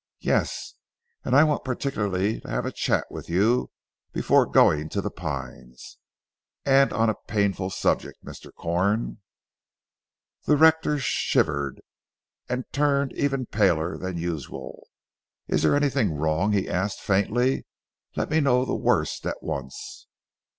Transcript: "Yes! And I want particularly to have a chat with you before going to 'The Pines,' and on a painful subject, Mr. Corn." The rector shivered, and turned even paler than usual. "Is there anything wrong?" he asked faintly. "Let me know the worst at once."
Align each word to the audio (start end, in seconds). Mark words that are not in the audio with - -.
"Yes! 0.21 0.73
And 1.23 1.35
I 1.35 1.43
want 1.43 1.63
particularly 1.63 2.41
to 2.41 2.49
have 2.49 2.65
a 2.65 2.71
chat 2.71 3.05
with 3.11 3.29
you 3.29 3.69
before 4.13 4.47
going 4.47 4.89
to 4.89 4.99
'The 4.99 5.11
Pines,' 5.11 5.99
and 6.65 6.91
on 6.91 7.11
a 7.11 7.23
painful 7.27 7.69
subject, 7.69 8.25
Mr. 8.25 8.51
Corn." 8.51 9.19
The 10.45 10.57
rector 10.57 10.97
shivered, 10.97 11.81
and 12.49 12.65
turned 12.73 13.13
even 13.13 13.45
paler 13.45 13.95
than 13.95 14.17
usual. 14.17 14.87
"Is 15.47 15.61
there 15.61 15.75
anything 15.75 16.15
wrong?" 16.15 16.51
he 16.51 16.67
asked 16.67 16.99
faintly. 17.01 17.67
"Let 18.15 18.31
me 18.31 18.39
know 18.39 18.65
the 18.65 18.73
worst 18.73 19.27
at 19.27 19.43
once." 19.43 20.07